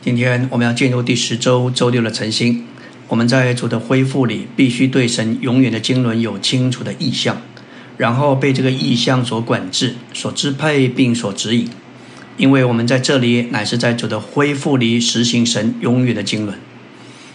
[0.00, 2.64] 今天我们要进入第十周周六的晨星。
[3.12, 7.42] 我们在主的恢复里，必须对神永远的经纶有清楚的意向，
[7.98, 11.68] 然后被这个意向所管制、所支配并所指引。
[12.38, 16.54] 因为我们在这里乃是在主的恢复里实行神永远的经纶。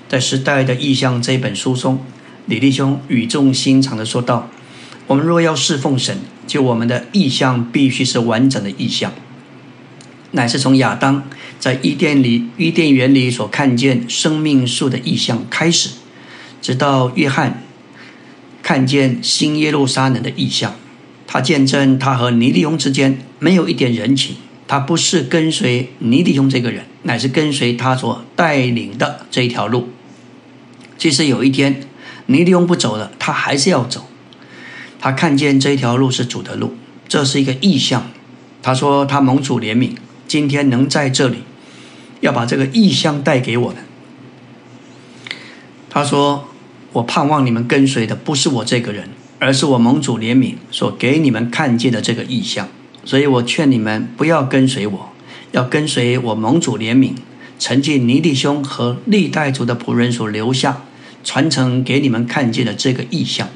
[0.09, 1.99] 在《时代的意向》这本书中，
[2.47, 4.49] 李弟兄语重心长地说道
[5.05, 6.17] ：“我们若要侍奉神，
[6.47, 9.13] 就我们的意向必须是完整的意向，
[10.31, 11.23] 乃是从亚当。”
[11.59, 15.89] 在伊甸里，伊甸园里所看见生命树的意象开始，
[16.61, 17.63] 直到约翰
[18.61, 20.75] 看见新耶路撒冷的意象，
[21.25, 24.35] 他见证他和尼利翁之间没有一点人情，
[24.67, 29.89] 他不是跟随尼利翁这个人，乃是跟随他所带领的这一条路。
[30.95, 31.81] 即使有一天
[32.27, 34.07] 尼利翁不走了，他还是要走。
[34.99, 36.75] 他看见这条路是主的路，
[37.07, 38.11] 这是一个意象。
[38.61, 39.91] 他说他蒙主怜悯。
[40.27, 41.37] 今天能在这里，
[42.19, 43.77] 要把这个意象带给我们。
[45.89, 46.49] 他说
[46.93, 49.09] ：“我盼望你们跟随的不是我这个人，
[49.39, 52.67] 而是我盟主怜悯所给你们看见的这个意象。
[53.05, 55.09] 所以我劝你们不要跟随我，
[55.53, 57.13] 要跟随我盟主怜悯，
[57.57, 60.83] 承继尼弟兄和历代族的仆人所留下
[61.23, 63.47] 传承给你们看见的这个意象。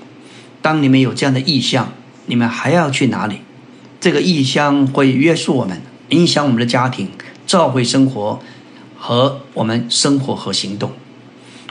[0.61, 1.91] 当你们有这样的意象，
[2.27, 3.41] 你们还要去哪里？
[3.99, 7.09] 这个意象会约束我们。”影响我们的家庭、
[7.47, 8.39] 教会生活
[8.97, 10.91] 和我们生活和行动。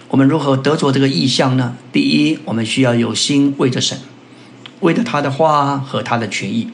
[0.08, 1.76] 我们如何得着这个意向呢？
[1.92, 3.98] 第一，我们需要有心为着神，
[4.80, 6.70] 为着他的话和他的权益。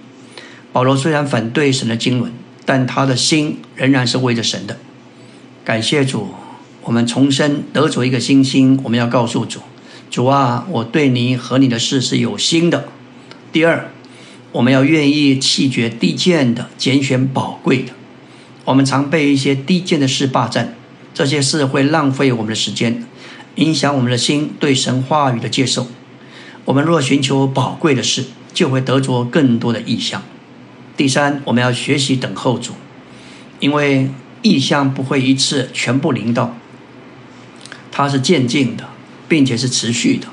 [0.72, 2.30] 保罗虽然反对神的经纶，
[2.64, 4.78] 但他的心仍然是为着神的。
[5.64, 6.28] 感谢主，
[6.84, 8.78] 我们重生得着一个新心。
[8.84, 9.60] 我们要告诉主：
[10.08, 12.88] 主啊，我对你和你的事是有心的。
[13.52, 13.90] 第二。
[14.56, 17.92] 我们要愿意弃绝低贱的，拣选宝贵的。
[18.64, 20.74] 我们常被一些低贱的事霸占，
[21.12, 23.04] 这些事会浪费我们的时间，
[23.56, 25.88] 影响我们的心对神话语的接受。
[26.64, 30.22] 我们若寻求宝贵的事，就会得着更多的意象。
[30.96, 32.72] 第三，我们要学习等候主，
[33.60, 34.08] 因为
[34.40, 36.56] 意象不会一次全部临到，
[37.92, 38.88] 它是渐进的，
[39.28, 40.28] 并且是持续的。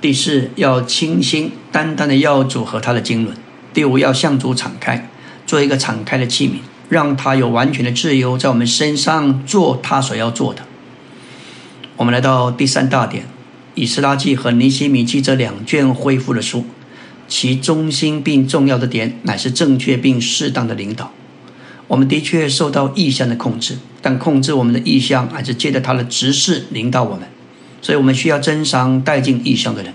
[0.00, 3.34] 第四，要清心单单的要主和他的经纶；
[3.74, 5.10] 第五，要向主敞开，
[5.44, 10.62] 做一个敞开的器皿，让他有完全的自由，在我们身上做他所要做的。
[11.96, 13.24] 我们来到第三大点，
[13.74, 16.64] 《以斯拉记》和《尼西米记》这两卷恢复的书，
[17.26, 21.12] 其中心并重要的点乃是正确并适当的领导。
[21.88, 27.22] 我们的确受到意向的控制，但控制我们的意向还是借着他的指示领导我们。
[27.80, 29.94] 所以我们需要珍赏带进异象的人，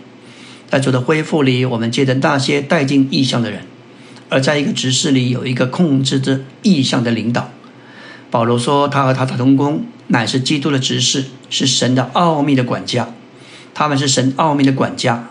[0.70, 3.62] 在主的恢复里，我们接着那些带进异象的人，
[4.30, 7.50] 而在一个执事里有一个控制着异象的领导。
[8.32, 13.10] 保罗说，他和他的同工乃是基督的执事，是神的奥秘的管家。
[13.76, 15.30] 他们是神奥秘的管家，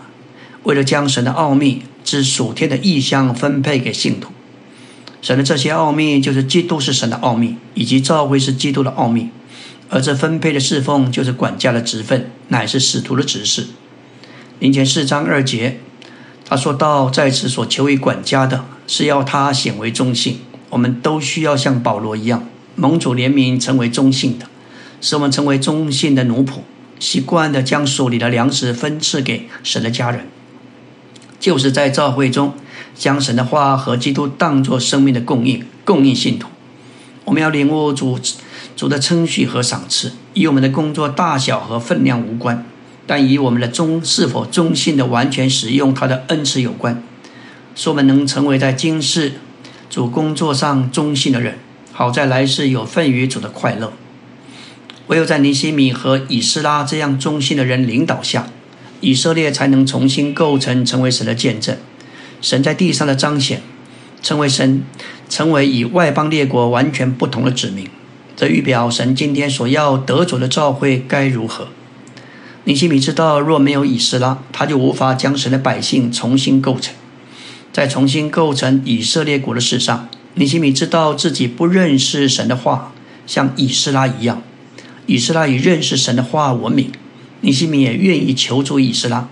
[0.64, 4.30] 为了将神的奥秘之属天的意象分配给信徒。
[5.20, 9.30] 神的这些奥秘，就是基督是神的奥秘，以及教会是基督的奥秘。
[9.92, 13.66] 而这分配的侍奉就是管家的职分，乃是使徒的指示。
[14.58, 15.80] 林前四章二节，
[16.46, 20.40] 他说到在此所求于管家的，是要他显为忠信。
[20.70, 24.46] 我们都需要像保罗一样，蒙主怜悯，成为忠信的，
[25.02, 26.60] 使我们成为忠信的奴仆，
[26.98, 30.26] 习惯的将手里的粮食分赐给神的家人，
[31.38, 32.54] 就是在教会中
[32.94, 36.48] 将神的话和基督当作生命的供应，供应信徒。
[37.26, 38.18] 我们要领悟主
[38.76, 42.64] 主的称许和赏赐，与我们的工作大小和分量无关，
[43.06, 47.02] 但与我们的忠是否忠心的完全使用他的恩赐有关。
[47.74, 49.34] 使我们能成为在今世
[49.88, 51.58] 主工作上忠心的人，
[51.92, 53.92] 好在来世有份于主的快乐。
[55.06, 58.46] 唯有在尼西米和以斯拉这样忠心的人领导下，
[59.00, 61.76] 以色列才能重新构成成为神的见证，
[62.40, 63.62] 神在地上的彰显，
[64.22, 64.82] 成为神。
[65.28, 67.88] 成为与外邦列国完全不同的子民，
[68.34, 71.68] 这预表神今天所要得主的召会该如何？
[72.64, 76.94] 尼西米知道，若没有以斯拉，他就无法将神的百姓重新构成。
[77.72, 82.92] 在重新构成以色列国的事上，尼西米知道自己不认识神的话，
[83.26, 84.42] 像以斯拉一样。
[85.06, 86.92] 以斯拉以认识神的话闻名，
[87.40, 89.28] 尼西米也愿意求助以斯拉，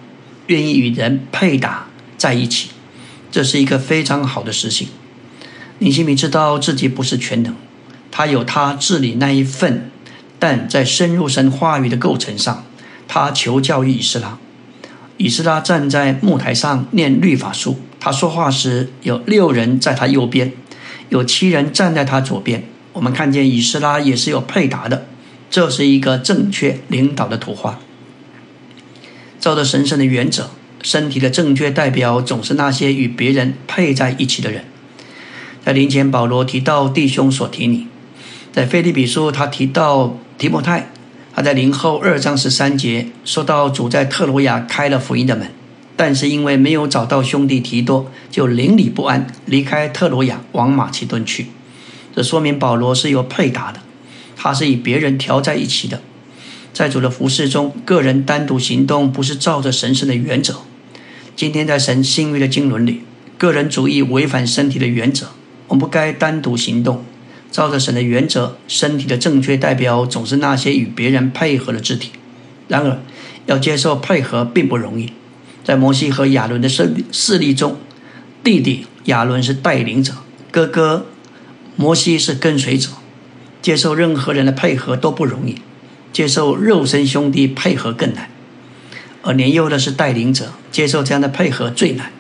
[0.48, 1.86] 愿意与人配搭
[2.18, 2.70] 在一起，
[3.30, 4.88] 这是一个非常好的事情。
[5.78, 7.54] 尼西米知道自己不是全能，
[8.10, 9.90] 他有他治理那一份，
[10.38, 12.64] 但在深入神话语的构成上，
[13.06, 14.38] 他求教于以斯拉。
[15.16, 20.52] 以斯拉站在木台上念律法书，他说话时有六人在他右边，
[21.10, 22.64] 有七人站在他左边。
[22.92, 25.06] 我们看见以斯拉也是有配搭的，
[25.50, 27.78] 这是一个正确领导的图画。
[29.38, 30.50] 照着神圣的原则，
[30.82, 34.64] 身体的正确代表总是那些与别人配在一起的人。
[35.64, 37.86] 在临前，保罗提到弟兄所提你；
[38.52, 40.90] 在腓利比书，他提到提摩太。
[41.32, 45.48] 他在零后二章十三节说到主在特罗亚开了福音的门，
[45.96, 51.46] 但是因为没有找到兄弟提多，就邻里不安，离开特罗亚往马其顿去。
[52.14, 53.80] 这说明保罗是有配搭的，
[54.36, 56.02] 他是与别人调在一起的。
[56.72, 60.56] 在主的服饰中，个人单独行动不是照着神圣的原则。
[61.36, 63.02] 今天在神新约的经纶里，
[63.38, 65.28] 个人主义违反身体的原则，
[65.68, 67.04] 我们不该单独行动。
[67.50, 72.10] 照着神的原则，身体的正确代表总是那些与别人配合的肢体。
[72.68, 72.98] 然而，
[73.46, 75.12] 要接受配合并不容易。
[75.64, 77.76] 在摩西和亚伦的势势力中，
[78.44, 80.14] 弟弟亚伦是带领者，
[80.50, 81.06] 哥哥
[81.76, 82.90] 摩西是跟随者。
[83.60, 85.56] 接受任何人的配合都不容易，
[86.12, 88.30] 接受肉身兄弟配合更难。
[89.22, 92.10] 而年幼的是带领者，接受这样的配合最难。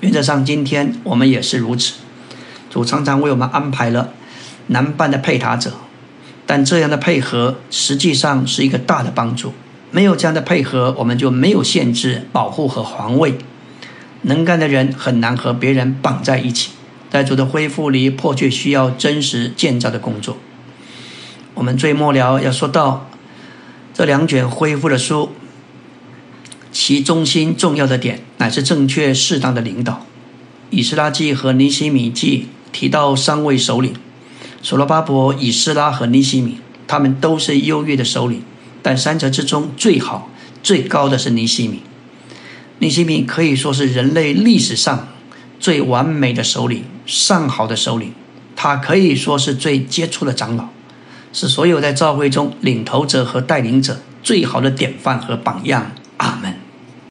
[0.00, 1.94] 原则上，今天我们也是如此。
[2.68, 4.12] 主常常为我们安排了。
[4.68, 5.72] 男伴的配搭者，
[6.46, 9.52] 但这样的配合实际上是一个大的帮助。
[9.90, 13.36] 没有这样的配合，我们就没有限制、保护和防卫。
[14.22, 16.70] 能干的人很难和别人绑在一起。
[17.10, 20.36] 在主的恢复里，迫切需要真实建造的工作。
[21.54, 23.08] 我们最末了要说到
[23.92, 25.30] 这两卷恢复的书，
[26.72, 30.04] 其中心重要的点乃是正确适当的领导。
[30.70, 33.94] 以斯拉记和尼西米记提到三位首领。
[34.64, 36.56] 所罗巴伯、以斯拉和尼西米，
[36.86, 38.42] 他们都是优越的首领，
[38.82, 40.30] 但三者之中最好、
[40.62, 41.82] 最高的是尼西米。
[42.78, 45.08] 尼西米可以说是人类历史上
[45.60, 48.14] 最完美的首领、上好的首领。
[48.56, 50.70] 他可以说是最杰出的长老，
[51.30, 55.92] 是所有在教会中领头者和带领者最好的典范和榜样。